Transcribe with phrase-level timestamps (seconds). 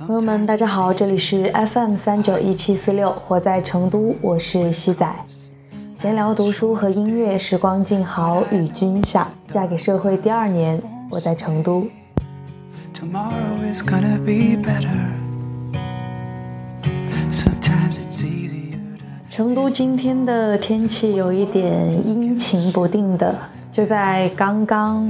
[0.00, 5.06] 朋友们，大家好，这里是 FM 三九一七四六，活在成都，我是西仔。
[5.98, 9.28] 闲聊读书和音乐，时光静好，与君享。
[9.52, 11.86] 嫁给社会第二年，我在成都。
[19.30, 23.36] 成都今天的天气有一点阴晴不定的，
[23.72, 25.08] 就在刚刚。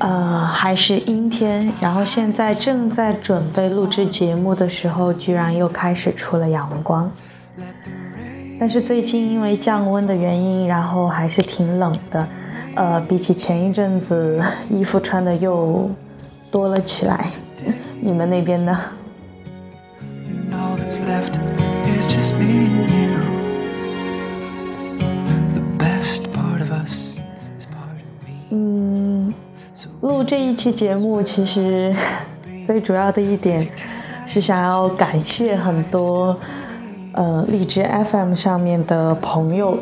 [0.00, 7.10] 呃，还是阴天，然后现在正在准备录制节目的时候，居然又开始出了阳光。
[8.58, 12.26] 但是最近因为降温的原因，然后还是挺冷的。
[12.76, 15.90] 呃，比起前一阵子，衣服穿的又
[16.50, 17.30] 多了起来。
[18.00, 18.78] 你们那边呢？
[30.00, 31.94] 录这一期节目，其实
[32.66, 33.68] 最主要的一点
[34.26, 36.34] 是想要感谢很多
[37.12, 39.76] 呃荔枝 FM 上面的朋友，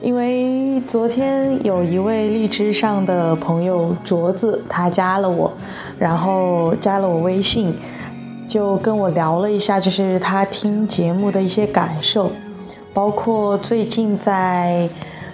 [0.00, 5.52] 因为昨天有一位荔枝上的朋友镯子，他加了我，
[5.98, 7.74] 然后加了我微信，
[8.48, 12.32] 就跟我聊了一下，就是他听节目的一些感受，
[12.94, 14.88] 包括最近在。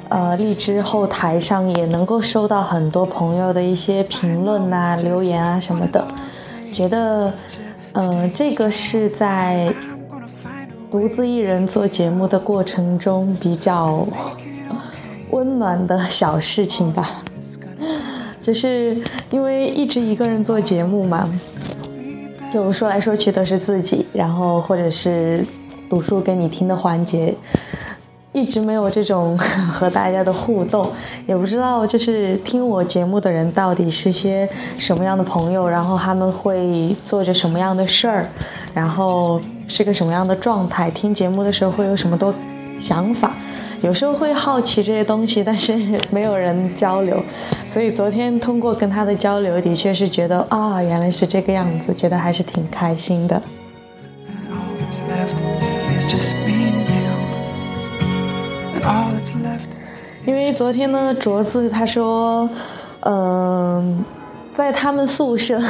[0.09, 6.07] 呃，荔枝后台上也能够收到很多朋友的一些评论呐、留言啊什么的，
[6.73, 7.33] 觉得，
[7.93, 9.73] 呃，这个是在
[10.91, 14.07] 独自一人做节目的过程中比较
[15.31, 17.23] 温暖的小事情吧。
[18.43, 21.29] 就是因为一直一个人做节目嘛，
[22.53, 25.45] 就说来说去都是自己，然后或者是
[25.89, 27.35] 读书给你听的环节。
[28.35, 29.39] 一直没有这种
[29.73, 30.91] 和大家的互动，
[31.27, 34.47] 也不知道就是听我节目的人到底是些
[34.77, 38.27] 什么样的朋友，然后他们会做着什么样的事儿，
[38.75, 42.35] 然后是个什么样的状态，听节目的时候会有什么多
[42.81, 43.31] 想法，
[43.83, 45.73] 有时候会好奇这些东西，但是
[46.11, 47.23] 没有人交流，
[47.69, 53.41] 所以昨天通过跟他的交流，的确是觉得啊，原来是这个样子，觉得还是挺开心的。
[60.27, 62.49] 因为昨天呢，卓子他说，
[63.01, 64.05] 嗯，
[64.57, 65.61] 在他们宿舍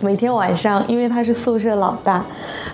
[0.00, 2.24] 每天晚上，因为他是宿舍老大，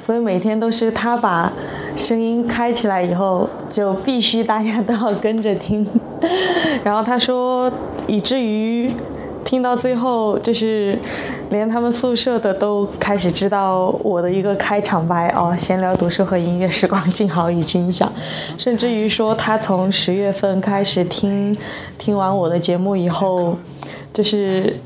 [0.04, 1.53] 所以每天都是他把
[1.97, 5.87] 声音开起来以后，就必须大家都要跟着听。
[6.84, 7.71] 然后他说，
[8.06, 8.93] 以至于。
[9.44, 10.99] 听到最后，就是
[11.49, 18.12] 连他们宿舍的都开始知道我的一个开场白哦，闲聊读书和音乐时光静好与君享，
[18.59, 21.56] 甚至于说他从十月份开始听，
[21.97, 23.56] 听完我的节目以后，
[24.12, 24.77] 就是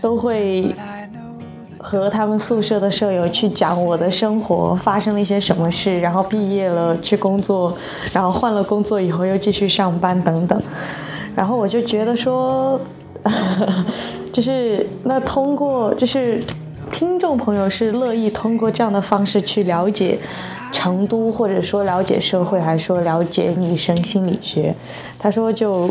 [0.00, 0.74] 都会
[1.78, 7.76] 和他们宿舍的舍友去讲我的生活发生了一些什么事，然后毕业了去工作，
[8.10, 10.58] 然后换了工作以后又继续上班等等，
[11.36, 12.80] 然后我就觉得说。
[14.32, 16.42] 就是那通过就是
[16.92, 20.18] 听众朋友是乐意通过这样的方式去了解
[20.72, 24.74] 成都，或者说了解社会，还是说了解女生心理学？
[25.18, 25.88] 他说就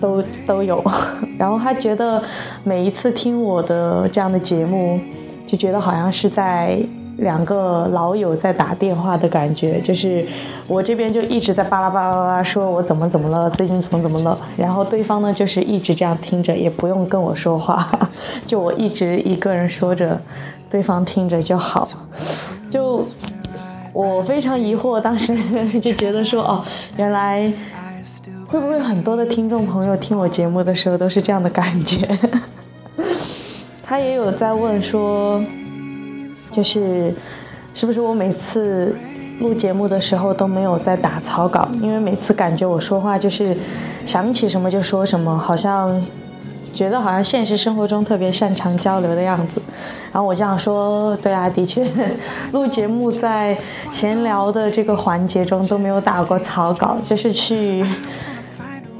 [0.00, 0.82] 都都有，
[1.38, 2.22] 然后他觉得
[2.64, 4.98] 每一次听我的这样的节目，
[5.46, 6.78] 就觉得好像是在。
[7.18, 10.26] 两个老友在打电话的感觉，就是
[10.68, 17.88] 我这边就一直在巴拉巴拉巴拉说，我怎么怎么了，最近怎么怎么了，然后对方呢就是一直这样听着，也不用跟我说话，
[18.46, 20.20] 就我一直一个人说着，
[20.70, 21.88] 对方听着就好。
[22.68, 23.04] 就
[23.92, 25.32] 我非常疑惑，当时
[25.80, 26.64] 就觉得说，哦，
[26.96, 27.52] 原来
[28.48, 32.18] 会不会很多的听众朋友听我节目的时候都是这样的感觉？
[33.84, 35.40] 他也有在问说。
[36.54, 37.12] 就是，
[37.74, 38.96] 是不是我每次
[39.40, 41.68] 录节目的时候都没有在打草稿？
[41.80, 43.56] 因为每次感觉我说话就是
[44.06, 46.00] 想起什么就说什么，好像
[46.72, 49.60] 觉得好像现实生活中特别擅长交流的样子。
[50.12, 51.84] 然后我这样说，对啊，的确，
[52.52, 53.56] 录节目在
[53.92, 57.84] 闲聊的这个环节中都没有打过草稿，就是去。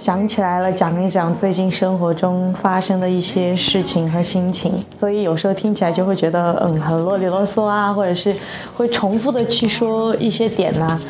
[0.05, 8.37] 想起来了，讲一讲最近生活中发生的一些事情和心情，所以有时候听起来就会觉得，嗯，很啰里啰嗦啊，或者是
[8.77, 11.01] 会重复的去说一些点呐，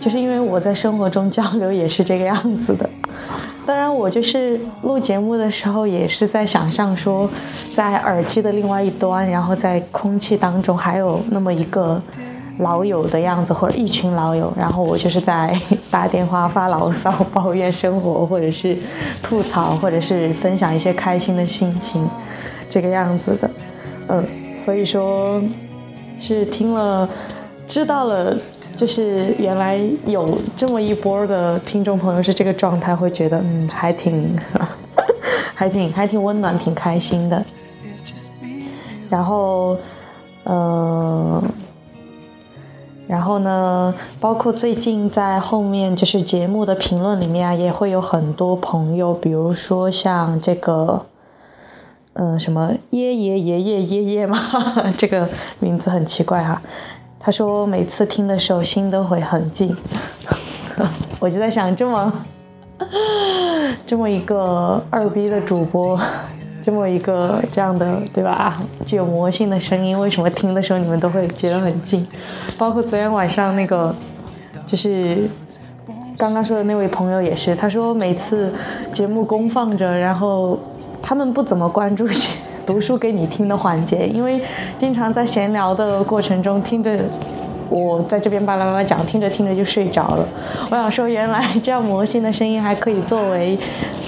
[0.00, 2.90] 就是因为我在生活中交流也是这个样子的。
[3.64, 7.30] 当然，我就是录节目的时候也是在想象说，
[7.76, 12.02] 在耳机的另外一端，然后在空气当中还有那么一个。
[12.58, 15.58] 老友的样子，或者一群老友，然后我就是在
[15.90, 18.76] 打电话发牢骚、抱怨生活，或者是
[19.22, 22.06] 吐槽，或者是分享一些开心的心情，
[22.68, 23.50] 这个样子的，
[24.08, 24.24] 嗯，
[24.64, 25.42] 所以说，
[26.20, 27.08] 是听了，
[27.66, 28.36] 知道了，
[28.76, 34.38] 就是原来有这么一波的听众朋友是这个状态，会觉得嗯，还挺，
[35.54, 37.42] 还挺，还挺温暖，挺开心的。
[39.08, 39.78] 然后，
[40.44, 41.42] 嗯。
[43.10, 51.06] 然后呢，包括最近在后面就是节目的评论里面啊，也会有很多朋友，比如说像这个，
[52.12, 54.38] 嗯，什么爷爷爷爷爷爷嘛，
[54.96, 55.28] 这个
[55.58, 56.62] 名字很奇怪哈。
[57.18, 59.76] 他说每次听的时候心都会很静，
[61.18, 62.12] 我就在想，这么
[63.88, 66.00] 这么一个二逼的主播。
[66.70, 68.62] 这么一个这样的对吧？
[68.86, 72.06] 具有魔性的声音，为什么听的时候你们都会觉得很近？
[72.56, 73.92] 包括昨天晚上那个，
[74.68, 75.28] 就是
[76.16, 78.54] 刚刚说的那位朋友也是，他说每次
[78.92, 80.56] 节目公放着，然后
[81.02, 82.06] 他们不怎么关注
[82.64, 84.40] 读书给你听的环节，因为
[84.78, 86.96] 经常在闲聊的过程中听着。
[87.70, 90.28] 我在这边巴拉巴拉讲，听着听着就睡着了。
[90.70, 93.56] 我想说，原来这样魔性的声音还可以作为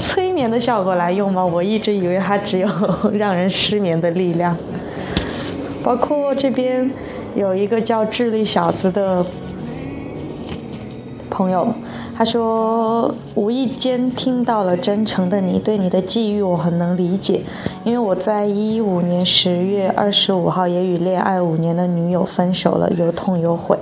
[0.03, 1.44] 催眠的效果来用吗？
[1.44, 2.69] 我一直以为它只有
[3.12, 4.56] 让人失眠的力量。
[5.85, 6.91] 包括这边
[7.35, 9.25] 有一个叫智力小子的
[11.31, 11.73] 朋友。
[12.14, 17.43] 他说：“无意间听到了真诚的你对你的际遇，我很能理解。
[17.85, 23.76] 因为我在一五年十月二十五号也与恋爱五年的女友分手了，有痛有悔，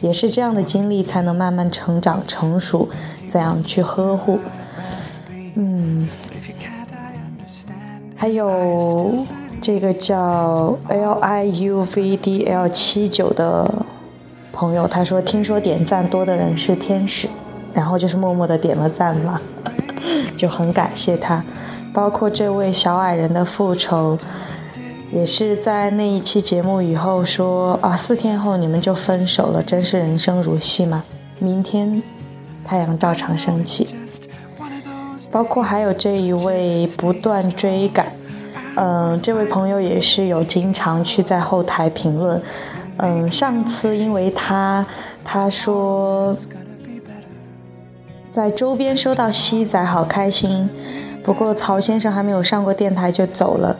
[0.00, 2.88] 也是这样的经历才能慢慢成长成熟，
[3.30, 4.38] 怎样去呵护。
[5.54, 6.08] 嗯，
[8.16, 9.24] 还有
[9.60, 13.70] 这个叫 L I U V D L 七九的
[14.52, 17.28] 朋友，他说听说点赞多的人是天使。”
[17.74, 19.40] 然后就是默默的点了赞嘛，
[20.38, 21.42] 就很感谢他。
[21.92, 24.18] 包括这位小矮人的复仇，
[25.12, 31.04] 也是在那一期节目以后说啊，四天后你们就分手了，真是人生如戏嘛。
[31.38, 32.02] 明天
[32.64, 33.94] 太阳照常升起。
[35.30, 38.06] 包括还有这一位不断追赶，
[38.76, 42.40] 嗯，这位朋友也是有经常去在后台评论，
[42.98, 44.84] 嗯，上次因为他
[45.24, 46.36] 他说。
[48.34, 50.68] 在周边收到西仔，好开心。
[51.22, 53.76] 不过曹先生还没有上过电台就走了。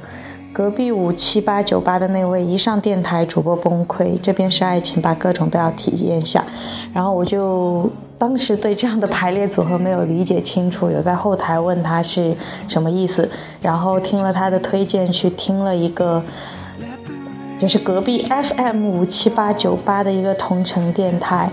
[0.52, 4.16] 隔壁五七八九八的那位一上电台，主播崩溃。
[4.22, 6.44] 这边是爱情，把各种都要体验一下。
[6.92, 12.32] 然后我就当时对这样的排列组合没有理解清楚，有在后台问他是
[12.68, 13.28] 什么意思。
[13.60, 16.22] 然后听了他的推荐，去听了一个，
[17.58, 21.50] 就是隔壁 FM 五七八九八的一个同城电台。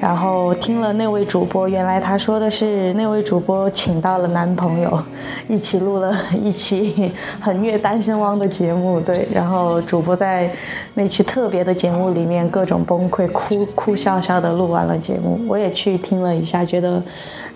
[0.00, 4.98] 然后听了那位主播，原来他说的是那位主播请到了男朋友，
[5.46, 9.26] 一起录了一期很虐单身汪的节目，对。
[9.34, 10.50] 然后主播在
[10.94, 15.38] 那期特别的节目里面各种崩溃，哭 哭笑笑的录完了节目。
[15.46, 17.02] 我也去听了一下，觉得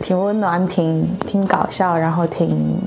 [0.03, 2.79] 挺温暖，挺挺搞笑，然后挺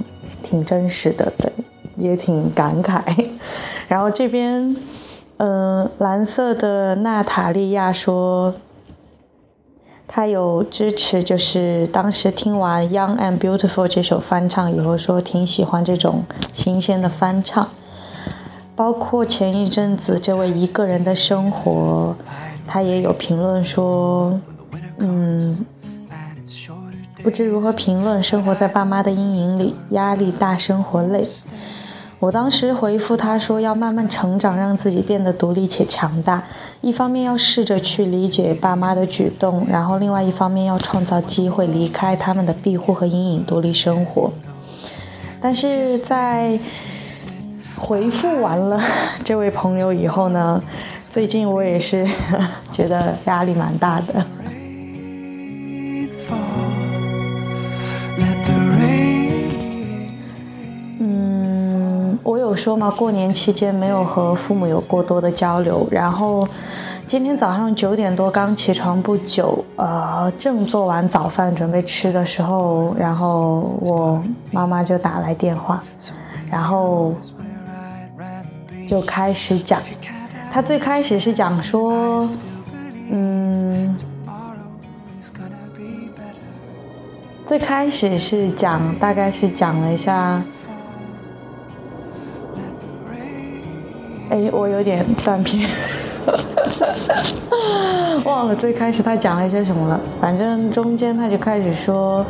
[0.44, 1.51] 挺真实的，对，
[1.95, 3.01] 也挺感慨。
[3.89, 4.75] 然后这边，
[5.38, 8.54] 嗯，蓝色的娜塔莉亚说。
[10.07, 16.23] 他有支持，就是当时听完《Young and Beautiful》这首翻唱以后，说挺喜欢这种
[16.54, 17.68] 新鲜的翻唱。
[18.76, 22.16] 包括前一阵子这位一个人的生活，
[22.68, 24.40] 他也有评论说，
[24.99, 25.66] 嗯，
[27.23, 31.28] 不知如何评论，生活在爸妈的阴影里，压力大，生活累。
[32.19, 36.42] 我当时回复他说：“要慢慢成长，让自己变得独立且强大。
[36.81, 44.31] 一方面要试着去理解爸妈的举动，然后另外一方面要创造机会离开他们的庇护和阴影，独立生活。”
[45.40, 46.59] 但是在
[47.80, 48.81] 回复完了
[49.24, 50.59] 这位朋友以后呢，
[51.00, 52.07] 最近我也是
[52.74, 54.26] 觉得压力蛮大的。
[62.68, 65.88] 说嘛，过年期间没有和父母有过多的交流。
[65.90, 66.45] 然后
[67.07, 74.21] 今天早上九点多刚起床不久，呃，正做完早饭准备吃的时候，然后我
[74.52, 75.81] 妈妈就打来电话，
[76.52, 77.14] 然后
[78.90, 79.80] 就开始讲。
[80.52, 82.28] 她最开始是讲说，
[83.09, 83.95] 嗯，
[87.47, 90.44] 最开始是讲，大概是讲了一下。
[94.30, 95.69] 哎，我有点断片，
[98.26, 100.00] 忘了最开始他讲了一些什么了。
[100.19, 102.26] 反正中间他就开始说，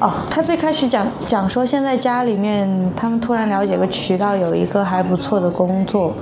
[0.00, 6.14] 哦，他最开始讲讲说现在家里面他们突然了解个渠道，有一个还不错的工作，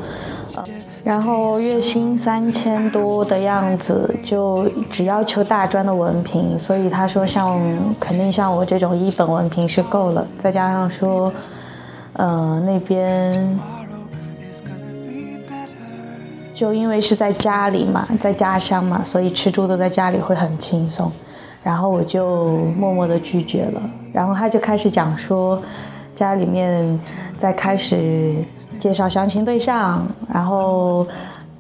[1.05, 7.61] 然后月薪三千多的样子，就只要求大专的文凭，所以他说像
[8.01, 11.31] 肯定像我这种一本文凭是够了，再加上说，
[12.15, 13.59] 嗯，那边
[16.57, 21.13] 就因为是在家里嘛，在家乡嘛，所以吃住都在家里会很轻松，
[21.63, 23.81] 然后我就默默的拒绝了，
[24.13, 25.63] 然后他就开始讲说。
[26.19, 26.99] 家里面
[27.39, 28.33] 在开始
[28.81, 31.07] 介绍相亲对象，然后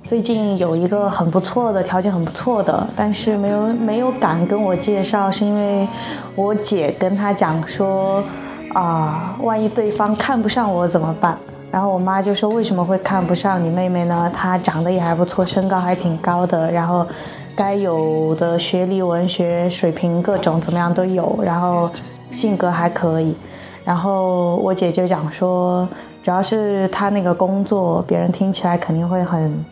[0.02, 5.86] 最近有一个很不错的条件很不错的，但是没有没有敢跟我介绍，是因为
[6.34, 8.22] 我姐跟他讲说，
[8.72, 11.36] 啊，万一对方看不上我怎么办？
[11.70, 14.30] 然后我妈就说为什么会看不上你妹妹呢？
[14.34, 17.06] 她长得也还不错，身高还挺高的，然后
[17.56, 21.90] 该有的学历、文学水平各种怎么样都有，然后
[22.30, 23.36] 性格还可以。
[23.84, 25.86] 然后我姐就讲说，
[26.22, 29.64] 主要是她那个工作，别人听起来肯定会很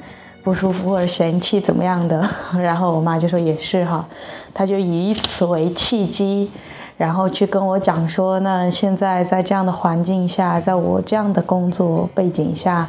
[0.42, 2.28] 不舒服或者嫌弃怎么样的。
[2.60, 4.06] 然后我妈就说也是哈，
[4.52, 6.50] 她就以此为契机，
[6.96, 12.86] 然后去跟我讲说，那现在在这样的环境下，在我这样的工作背景下。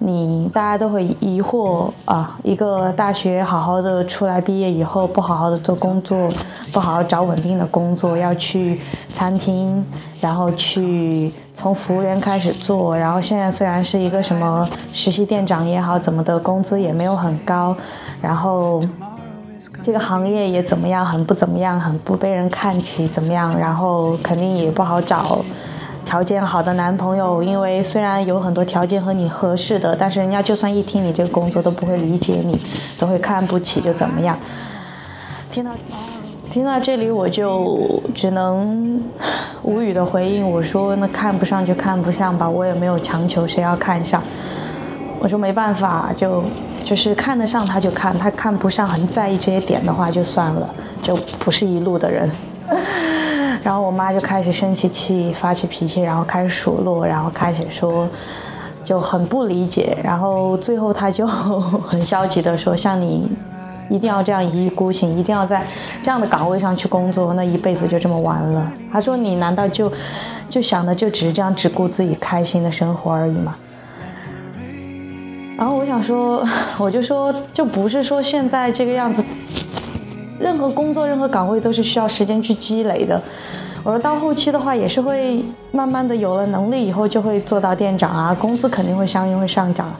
[0.00, 6.28] 你大家都会疑惑啊，一个大学好好的出来毕业以后，不好好的做工作，
[6.72, 8.80] 不好好找稳定的工作，要去
[9.16, 9.82] 餐厅，
[10.20, 17.74] 然后去从服务员开始做，然后现在虽然是一个什么实习店长也好，怎么的工资也没有很高，
[18.20, 18.82] 然后
[19.84, 25.44] 这个行业也怎么样，很不怎么样，很不被人看起，怎么样，然后肯定也不好找。
[26.06, 32.58] 条件好的男朋友，因为虽然有很多条件和你合适的，但是人家就算一听你这个工作都不会理解你，
[32.98, 34.38] 都会看不起，就怎么样？
[35.52, 35.70] 听到
[36.50, 39.02] 听到这里，我就只能
[39.62, 44.22] 无语的回应我说：“那看不上就看不上吧，我也没有强求谁要看上。”
[45.20, 46.42] 我说没办法，就
[46.84, 50.68] 就是看得上他就看，他看不上很在意这些点的话就算了，
[51.02, 52.30] 就不是一路的人。
[53.64, 58.06] 然后我妈就开始生起气，发起脾气，然后开始数落，然后开始说，
[58.84, 59.96] 就很不理解。
[60.04, 63.30] 然后最后她就很消极的说：“像你，
[63.88, 65.64] 一定要这样一意孤行，一定要在
[66.02, 69.90] 这样的岗位上去工作，那一辈子就这么完了。”她说：“你难道就
[70.50, 73.56] 就想的就只是这样只顾自己开心的生活而已吗？”
[75.56, 76.44] 然后我想说，
[76.78, 79.22] 我就说，就不是说现在这个样子。
[80.38, 83.22] 任何工作、任何岗位都是需要时间去积累的。
[83.84, 89.94] 我说到后期的话，也是会慢慢的有了能力以后，就会做到店长啊，工资肯定会相应会上涨。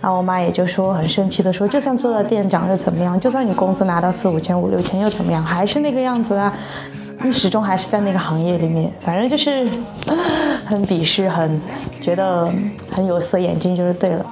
[0.00, 3.18] 然后我妈也就说很生气的说，就算做到店长又怎么样？
[3.18, 5.42] 就算你工资拿到四五千、五六千又怎么样？
[5.42, 6.52] 还是那个样子啊，
[7.22, 8.92] 你始终还是在那个行业里面。
[8.98, 9.68] 反正就是
[10.66, 11.60] 很鄙视，很
[12.02, 12.52] 觉得
[12.90, 14.26] 很有色眼镜就是对了。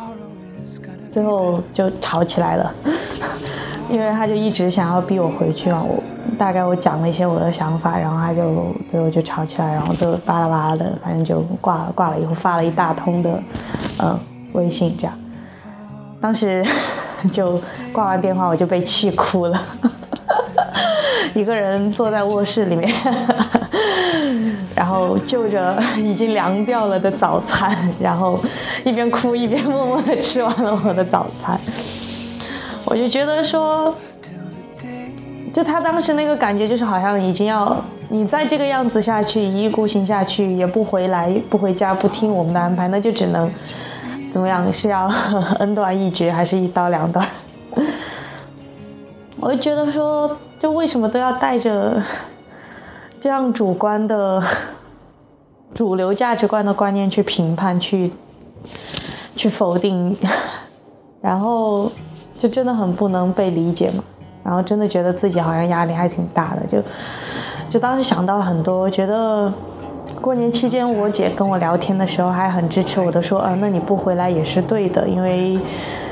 [1.10, 2.72] 最后就吵起来了。
[3.90, 6.00] 因为他就一直想要逼我回去嘛，我
[6.38, 13.42] 大概我讲了一些我的想法，然后他就最后就吵起来，然后就巴拉巴拉的，反正就挂了，挂了以后发了一大通的，
[13.98, 14.16] 嗯，
[14.52, 15.12] 微信这样，
[16.20, 16.64] 当时
[17.32, 17.60] 就
[17.92, 19.60] 挂完电话我就被气哭了，
[21.34, 22.94] 一个人坐在卧室里面，
[24.74, 28.40] 然后就着已经凉掉了的早餐，然后
[28.84, 31.58] 一边哭一边 默默的吃完了我的早餐。
[32.84, 33.94] 我就觉得说，
[35.52, 37.76] 就他当时那个感觉，就是好像已经要
[38.08, 43.50] 你再这个样子下去，一意孤行下去，也不回来，不回家，不听我们的安排，那就只能
[44.32, 44.72] 怎么样？
[44.72, 45.06] 是要
[45.60, 47.26] 恩断义绝，还是一刀两断？
[49.38, 52.02] 我就觉得说，就为什么都要带着
[53.20, 54.42] 这样主观的
[55.74, 58.12] 主流价值观的观念去评判、去
[59.36, 60.16] 去否定，
[61.20, 61.90] 然后。
[62.38, 64.02] 就真的很不能被理解嘛，
[64.42, 66.82] 然后真的觉得自己好像压力还挺大的，就
[67.68, 69.52] 就当时想到很多，觉得
[70.22, 75.58] 过年期间我姐跟我聊天的时候还很支持我的，说，嗯，那你不回来也是对的，因为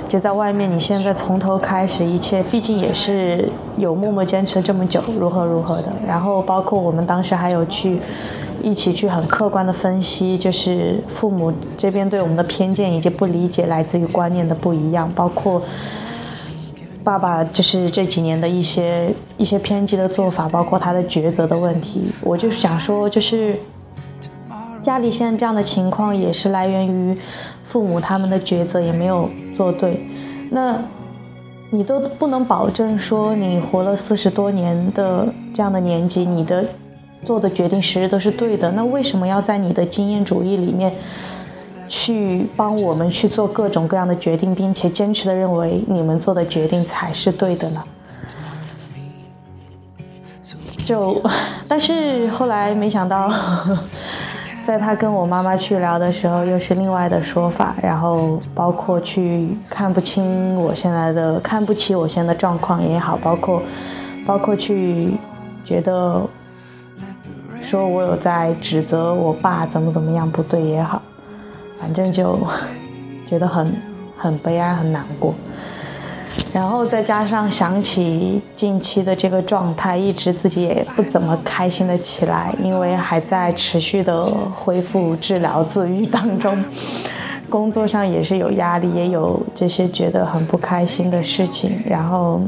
[0.09, 8.00] 就在外面，你现在从头开始，一切毕竟也是有默默坚持这么久，如何如何的，然后包括我们当时还有去
[8.62, 15.62] 一起去很客观的分析，就是父母这边对我们的偏见以及不理解来自于观念的不一样，包括。
[17.05, 22.12] 爸爸就是这几年的一些一些偏激的做法，包括他的抉择的问题。
[22.21, 23.59] 我就是想说，就是
[24.83, 27.17] 家里现在这样的情况，也是来源于
[27.73, 29.27] 父母他们的抉择也没有
[29.59, 30.00] 做对。
[30.50, 30.81] 那
[31.71, 36.65] 你都不能保证说，你活了四十多年的这样的年纪，你的
[37.27, 38.71] 做的决定时日都是对的。
[38.71, 40.95] 那为什么要在你的经验主义里面
[41.88, 47.83] 去帮我们去做各种各样的决定，并且坚持的认为你们做的决定才是对的呢？
[50.87, 51.21] 就，
[51.69, 53.31] 但是后来没想到，
[54.69, 63.63] 在他跟我妈妈去聊的时候，又是另外的说法，然后包括去看不清我现在的，看不起我现在的状况也好，包括，
[64.27, 65.15] 包括去
[65.65, 66.21] 觉得，
[67.63, 71.01] 说我有在指责我爸怎么怎么样不对也好。
[71.81, 72.39] 反正就
[73.27, 73.75] 觉得很
[74.19, 75.35] 很悲哀，很难过，
[76.52, 84.25] 然后再加上想起近期的这个状态，一直自己也不怎么开心的起来，因为还在持续的
[84.55, 86.64] 恢复治疗自愈当中，
[87.50, 92.40] 工作上也是有压力，也有这些觉得很不开心的事情，然后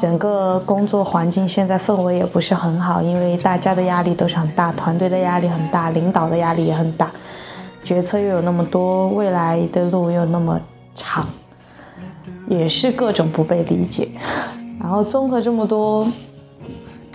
[0.00, 7.10] 整个工作环境现在氛围也不是很好，因为大家的压力都是很大，团队的压力很大，领导的压力也很大。
[7.84, 10.60] 决策又有那么多，未来的路又那么
[10.94, 11.26] 长，
[12.50, 14.06] 也是各种不被理解。
[14.78, 16.06] 然后综合这么多，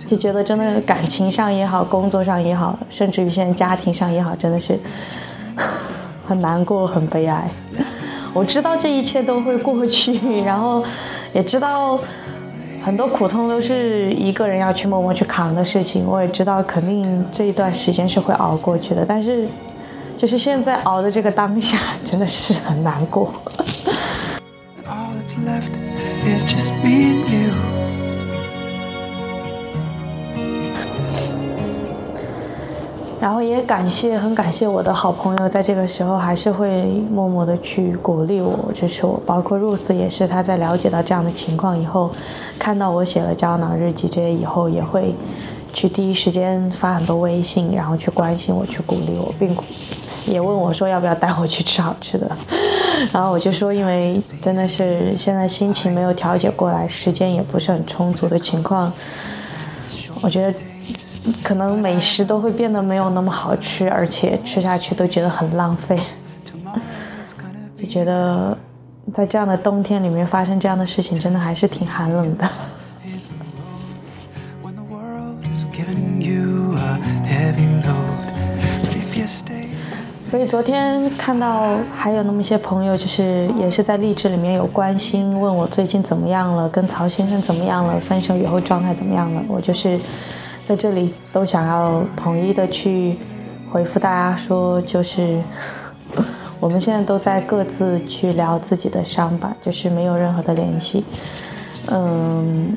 [0.08, 4.76] 就觉得真的感情上也好，工作上也好，甚至于现在家庭上也好，真的是
[6.26, 7.48] 很难过、很悲哀。
[8.32, 10.82] 我知道这一切都会过去， 然后
[11.32, 11.98] 也知道
[12.82, 16.04] 很多苦痛都是一个人要去默默去扛的事情。
[16.06, 19.46] 我也知道肯定这一段时间是会熬过去的，但是。
[20.18, 23.30] 就是现在熬的这个当下，真的是很难过。
[33.18, 39.20] 然后也感谢，很感谢我的好朋友，在这个时候还是会默默的去鼓励我，支持我。
[39.26, 42.12] 包括 Rose 也是，他在了解到这样的情况以后，
[42.56, 45.12] 看到我写了胶囊日记这些以后，也会
[45.72, 49.56] 去第一时间发很多微信，然后去关心我，去鼓励我，并。
[50.26, 52.30] 也问我说要不要带我去吃好吃的，
[53.12, 58.92] 然后我就说，因为真的是现在心情没有调节过来，时间也不是很充足的情况，
[60.22, 60.58] 我觉得
[61.42, 66.00] 可能美食都会变得没有那么好吃，而且吃下去都觉得很浪费，
[67.80, 68.56] 就觉得
[69.14, 72.48] 在这样的冬天里面发生这样的事情，真的还是挺寒冷的。
[80.36, 89.42] 所以昨天看到还有那么些朋友，就是也是在励志里面有关心，问我最近怎么样了，跟曹先生怎么样了，分手以后状态怎么样了。
[89.48, 89.98] 我就是
[90.68, 93.16] 在这里都想要统一的去
[93.70, 95.40] 回复大家说，就是
[96.60, 101.02] 我们现在都在各自去聊自己的伤吧，就是没有任何的联系。
[101.90, 102.76] 嗯。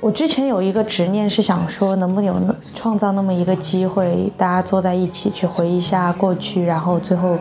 [0.00, 7.36] 我之前有一个执念，是想说能不能有创造那么一个机会，大家坐在一起去回忆一下过去，然后最后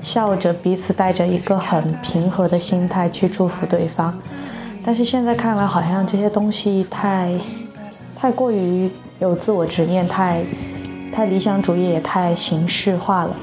[0.00, 4.16] 笑着彼此带着一个很平和的心态去祝福对方。
[4.84, 7.32] 但是现在看来，好像这些东西太
[8.14, 8.88] 太过于
[9.18, 10.44] 有自我执念，太
[11.12, 13.36] 太理想主义，也太形式化了。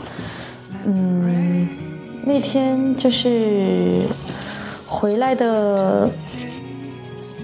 [0.86, 1.68] 嗯，
[2.24, 4.04] 那天就是
[4.88, 6.10] 回来的。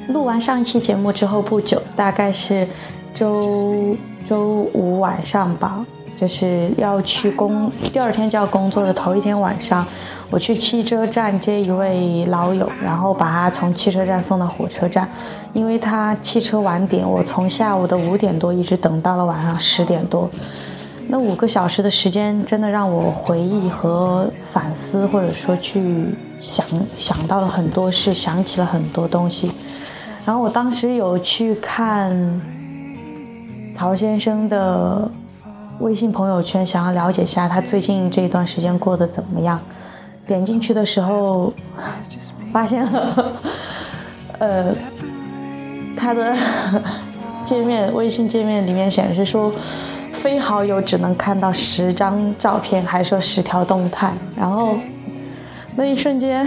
[0.07, 2.67] 录完上一期节目之后不久，大概是
[3.13, 3.95] 周
[4.27, 5.85] 周五晚上吧，
[6.19, 9.85] 就是要去工，第二天就要工作的头一天晚上，
[10.29, 15.09] 我去汽车站接一位老友，然后把他从汽车站送到火车站，
[15.53, 20.29] 因为他汽车晚点，我从下午的五点多一直等到了晚上十点多，
[21.09, 26.65] 那五个小时的时间真的让我回忆和反思，或者说去想
[26.95, 29.51] 想到了很多事，想起了很多东西。
[30.27, 32.11] 然后我当时有去看
[33.73, 35.09] 陶先生的
[35.79, 39.57] 微信朋友圈，想要了解一下他最近这一段时间过得怎么样。
[40.27, 41.53] 点进去的时候，
[42.51, 43.31] 发现了，
[44.39, 44.75] 呃，
[45.95, 46.35] 他的
[47.47, 49.49] 界面微信界面里面显示说，
[50.21, 54.11] 非好友只能看到十张照片，还说十条动态。
[54.35, 54.75] 然后
[55.77, 56.45] 那一瞬间。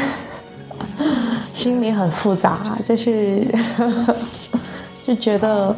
[1.44, 3.46] 心里很复杂，就是
[5.04, 5.74] 就觉得，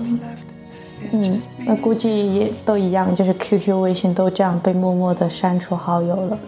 [1.12, 6.38] 嗯，那估计也都一样，就是 QQ、微信都这样被默默的删除好友了。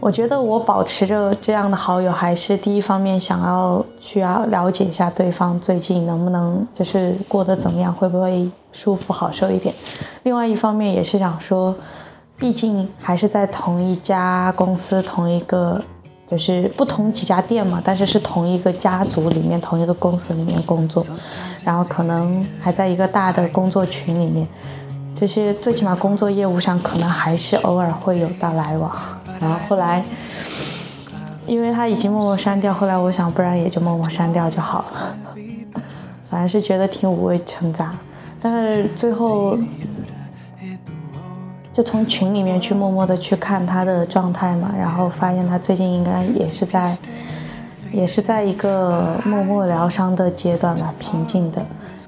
[0.00, 9.74] 我觉得我保持着这样的好友，还是第一方面想要需要了解一下对方最近能不能就是过得怎么样，会不会舒服好受一点。
[10.22, 11.74] 另外一方面也是想说，
[12.38, 15.82] 毕竟还是在同一家公司，同一个。
[16.30, 21.04] 就是不同几家店嘛，但是是同一个家族里面、同一个公司里面工作，
[21.64, 24.46] 然后可能还在一个大的工作群里面，
[25.20, 28.90] 就是最起码工作业务上可能还是偶尔会有到来往。
[29.40, 30.02] 然后后来，
[31.46, 35.16] 因为他已经默默删掉，后来我想，不然也就默默删掉就好了。
[36.30, 37.94] 反正是觉得挺五味陈杂，
[38.40, 39.56] 但是最后
[41.74, 46.96] 就从群里面去默默的去看他的状态嘛，然后发现他最近应该也是在，
[47.92, 51.60] 也是在一个默默疗伤的阶段吧，平静的，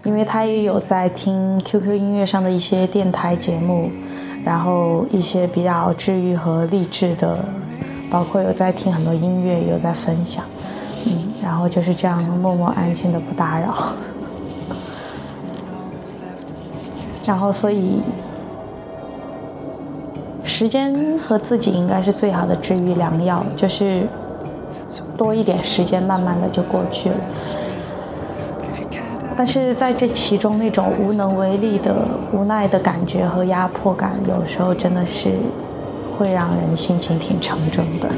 [0.05, 3.91] 因为他也有在听 QQ 音乐上的一些电台节目，
[4.45, 7.37] 然后一些比较治愈和励志的，
[8.09, 10.45] 包括有在听很多音乐，有在分享，
[11.07, 13.89] 嗯，然后就是这样默默安静的不打扰。
[17.27, 17.99] 然后，所以
[20.59, 24.07] 时间和自己应该是最好的治愈良药，就是
[25.15, 27.17] 多一点时间，慢慢的就过去了。
[29.37, 31.95] 但是在这其中，那种无能为力的
[32.33, 35.35] 无奈的感觉和压迫感，有时候真的是
[36.17, 38.09] 会让人心情挺沉重的。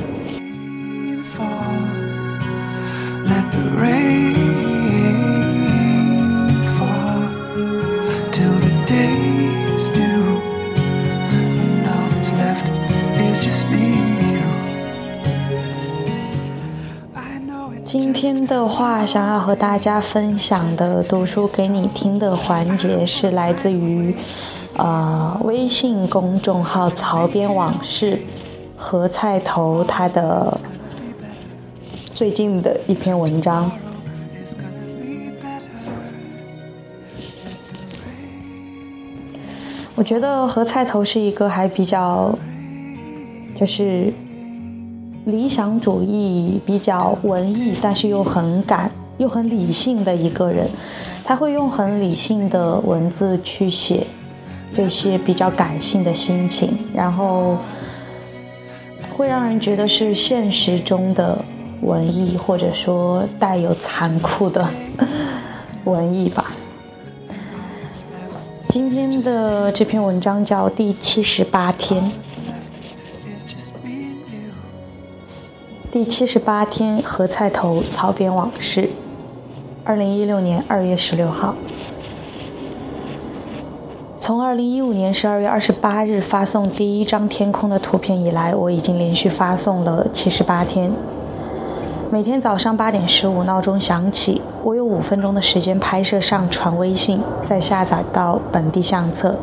[17.84, 24.14] 今天的话，想要和大家分享的读书给你听的环节是来自于，
[24.76, 28.18] 呃，微信公众号“曹边往事”
[28.76, 30.60] 和菜头他的
[32.14, 33.70] 最近的一篇文章。
[39.94, 42.36] 我觉得何菜头是一个还比较，
[43.58, 44.12] 就是。
[45.24, 50.70] 理想主义比较文艺，但是又很感又很理性的一个人，
[51.22, 54.06] 他会用很理性的文字去写
[54.72, 57.58] 这些比较感性的心情，然后
[59.14, 61.38] 会让人觉得是现实中的
[61.82, 64.66] 文艺，或者说带有残酷的
[65.84, 66.52] 文艺吧。
[68.70, 72.02] 今天的这篇文章叫《第七十八天》。
[75.98, 78.88] 第七十八天，何菜头草编往事。
[79.82, 81.56] 二零一六年二月十六号，
[84.20, 90.92] 从二零一五年十二月二十八日发送第一张天空的图片以来，我已经连续发送了七十八天。
[92.12, 99.34] 每天早上八点十五，闹钟响起，我有五分钟的时间拍摄上传微信，再下载到本地相册，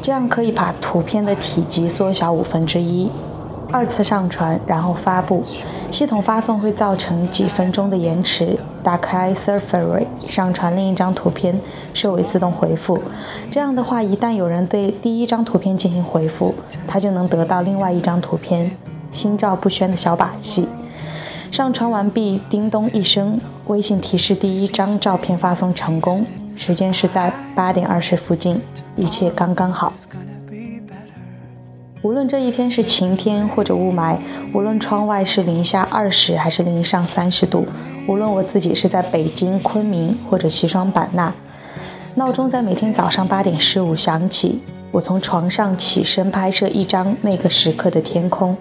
[0.00, 3.10] 这样可以把图片的体积缩小五分之一。
[3.74, 5.42] 二次上传，然后发布，
[5.90, 8.56] 系统发送会造成几分钟的延迟。
[8.84, 11.60] 打开 Safari，上传另一张图片，
[11.92, 13.02] 设为自动回复。
[13.50, 16.54] 这样的话，一旦有人对第一张图片进行回复，
[16.86, 18.70] 他就能得到另外一张图片。
[19.12, 20.68] 心照不宣的小把戏。
[21.50, 26.24] 上传完毕，叮咚一声，微信提示第一张照片发送成功。
[26.54, 28.62] 时间是在八点二十附近，
[28.94, 29.92] 一切刚刚好。
[32.04, 34.18] 无论这一天是晴天或者雾霾，
[34.52, 37.66] 无论窗外是零下二十还是零上三十度，
[38.06, 41.32] 无论我自己是在北京、昆明或者西双版纳，
[42.14, 44.60] 闹钟在每天早上八点十五响起，
[44.92, 48.54] 我从床上起身拍摄一张那个时刻的天空。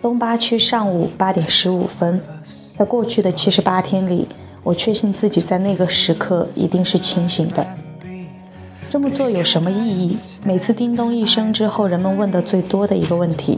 [0.00, 2.18] 东八区上午八点十五分，
[2.78, 4.26] 在过去的七十八天里，
[4.62, 7.66] 我确信自己在那个时刻一定是清醒的。
[8.90, 10.18] 这么做有什么意义？
[10.44, 13.56] 每次叮咚一声之后，人们问的最多的一个问题：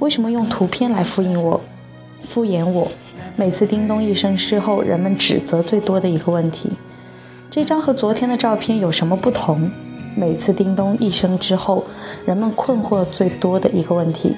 [0.00, 1.58] 为什么用图片来敷衍我？
[2.28, 2.86] 敷衍我？
[3.36, 6.68] 每次叮咚一声之后，人们指责最多的一个问题：
[7.50, 9.70] 这张和昨天的照片有什么不同？
[10.14, 11.82] 每次叮咚一声之后，
[12.26, 14.36] 人们困惑最多的一个问题。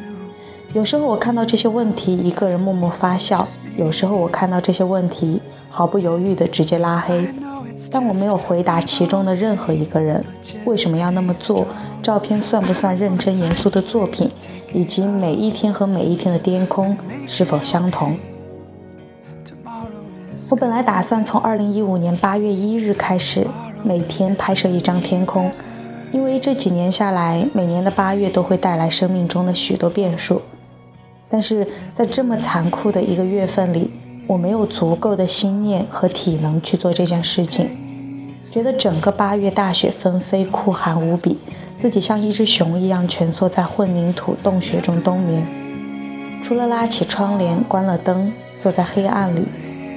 [0.72, 3.44] 有时候我看到这些问题，一个人默默发笑；
[3.76, 5.40] 有时候我看到这些问题，
[5.72, 7.26] 毫不犹豫地直接拉黑。
[7.90, 10.22] 但我没有回答其中的任何一个人
[10.66, 11.66] 为什么要那么做，
[12.02, 14.30] 照片算不算认真严肃的作品，
[14.72, 18.14] 以及每一天和每一天的天空是否相同。
[20.50, 23.46] 我本来打算从二零一五年八月一日开始，
[23.82, 25.50] 每天拍摄一张天空，
[26.12, 30.40] 因为这几年下来，每年的八月都会带来生命中的许多变数。
[31.30, 33.90] 但是在这么残酷的一个月份里。
[34.26, 37.68] 我没有足够的心念和体能去做这件事情，
[38.46, 41.38] 觉得整个八月大雪纷飞，酷寒无比，
[41.78, 45.44] 自己像一只熊一样蜷缩在混凝土洞穴中冬眠。
[46.44, 48.32] 除了拉起窗帘、关了灯，
[48.62, 49.46] 坐在黑暗里，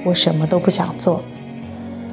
[0.04, 1.20] 我什么都不想做。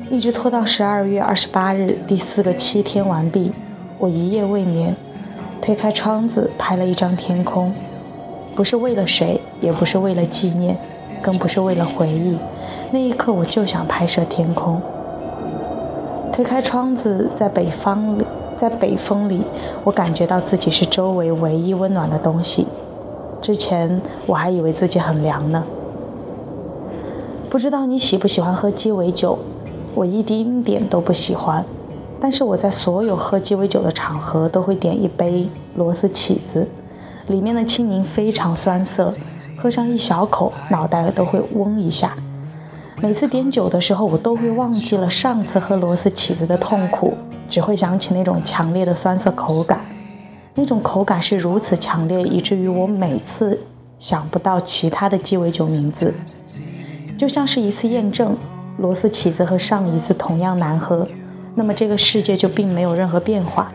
[0.09, 3.51] 一直拖到十二月二十八日，第四个七天完毕，
[3.97, 4.95] 我一夜未眠，
[5.61, 7.73] 推开窗子拍了一张天空，
[8.55, 10.77] 不是为了谁，也不是为了纪念，
[11.23, 12.37] 更不是为了回忆。
[12.91, 14.79] 那一刻，我就想拍摄天空。
[16.33, 18.25] 推开窗子，在北方里，
[18.59, 19.41] 在北风里，
[19.83, 22.67] 我感觉到自己是周围唯一温暖的东西。
[23.41, 25.63] 之前我还以为自己很凉呢。
[27.49, 29.37] 不知道你喜不喜欢喝鸡尾酒？
[29.95, 31.63] 我一丁点都不喜欢，
[32.19, 36.67] 但是我在所有喝鸡尾酒的场合都会点一杯螺丝起子，
[37.27, 39.13] 里面的青柠非常酸涩，
[39.63, 42.13] 喝上一小口，脑袋都会嗡一下。
[43.01, 47.13] 每次点酒的时候，我都会忘记了上次喝螺丝起子的痛苦，
[47.49, 49.79] 只会想起那种强烈的酸涩口感，
[50.53, 53.57] 那种口感是如此强烈，以至于我每次
[53.99, 56.13] 想不到其他的鸡尾酒名字，
[57.17, 58.35] 就像是一次验证。
[58.79, 61.07] 螺丝起子和上一次同样难喝，
[61.55, 63.71] 那么这个世界就并没有任何变化。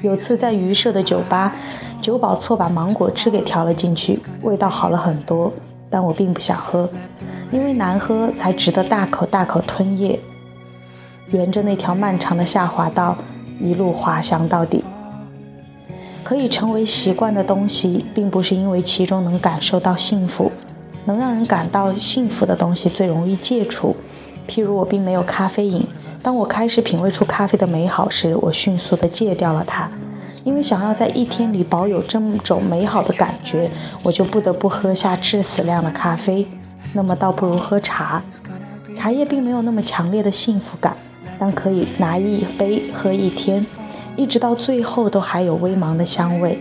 [0.00, 1.54] 有次在鱼社的酒吧，
[2.00, 5.52] 酒保错把芒果汁给调了进去，味道好了很多，
[5.90, 6.88] 但我并不想喝，
[7.50, 10.18] 因为难喝才值得大口大口吞咽。
[11.32, 13.16] 沿着那条漫长的下滑道，
[13.60, 14.84] 一路滑翔到底。
[16.24, 20.50] 可以成为习惯的东西，并不是因为其中能感受到幸福。
[21.04, 23.96] 能让人感到幸福的东西最容易戒除，
[24.46, 25.86] 譬如我并没有咖啡瘾。
[26.22, 29.88] 当我开始品味出咖啡的美好时，我迅速地戒掉了它，
[30.44, 33.70] 因为想要在一天里保有这么种美好的感觉，
[34.04, 36.46] 我就不得不喝下致死量的咖啡。
[36.94, 38.22] 那么倒不如喝茶，
[38.96, 40.96] 茶叶并没有那么强烈的幸福感，
[41.38, 43.64] 但可以拿一杯喝一天，
[44.16, 46.58] 一直到最后都还有微茫的香味，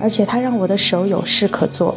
[0.00, 1.94] 而且它让我的手有事可做。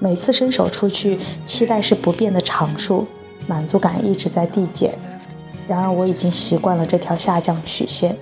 [0.00, 3.06] 每次伸手出去，期待是不变的常数，
[3.46, 4.90] 满足感一直在递减。
[5.68, 8.16] 然而我已经习惯了这条下降曲线。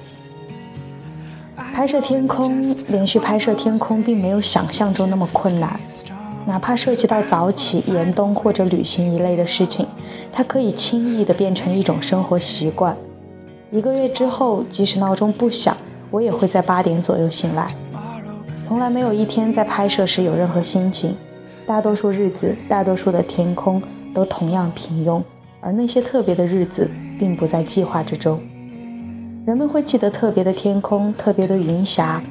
[1.74, 5.80] 拍摄天空，连续拍摄天空，并没有想象中那么困难。
[6.46, 9.86] 哪怕涉及到早起、严冬或者旅行一类的事情，
[10.32, 12.94] 它可以轻易地变成一种生活习惯。
[13.70, 15.74] 一个月之后，即使闹钟不响，
[16.10, 17.66] 我也会在八点左右醒来。
[18.68, 21.16] 从来没有一天在拍摄时有任何心情。
[21.66, 23.82] 大多数日子，大多数的天空
[24.12, 25.22] 都同样平庸，
[25.60, 28.38] 而那些特别的日子并不在计划之中。
[29.44, 32.22] 人们会记得特别的天空、特别的云霞，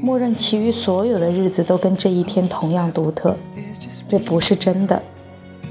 [0.00, 3.36] 默认其余所有的日子都跟这一天同样独特。
[4.08, 5.02] 这不是真的。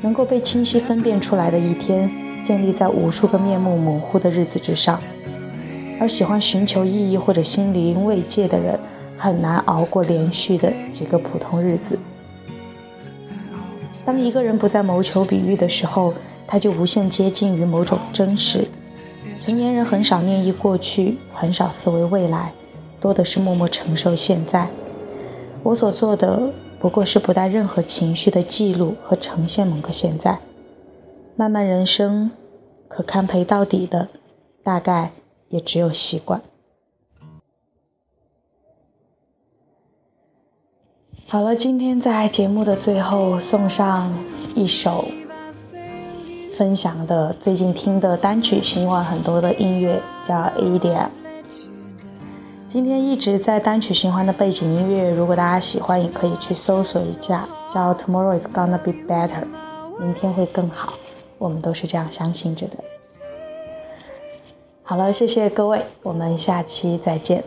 [0.02, 2.10] 能够被清晰分辨出来的一天，
[2.46, 5.00] 建立在无数个面目模糊的日子之上。
[6.02, 8.78] 而喜欢寻求意义或者心灵慰藉的人，
[9.18, 11.98] 很难熬过连续的几个普通日子。
[14.06, 16.14] 当一个人不再谋求比喻的时候，
[16.46, 18.68] 他就无限接近于某种真实。
[19.50, 22.54] 成年人很少念忆过去，很少思维未来，
[23.02, 24.68] 多的是默默承受现在。
[25.64, 30.38] 我所做的不过是不带任何情绪的记录和呈现某个现在。
[31.36, 32.30] 漫漫人生，
[32.88, 34.10] 可堪陪到底的，
[34.62, 35.14] 大概
[35.48, 36.44] 也只有习惯。
[41.26, 44.14] 好了，今天在节目的最后送上
[44.54, 45.06] 一首
[46.60, 51.06] 分享的最近听的单曲循环很多的音乐，叫《EDM》。
[52.68, 59.30] 今天一直在单曲循环的背景音乐，如果大家喜欢，也可以去搜索一下，叫《Tomorrow is gonna be better》，
[60.02, 60.96] 明天会更好，
[61.38, 62.76] 我们都是这样相信着的。
[64.84, 67.42] 好了，谢谢各位，我们下期再见。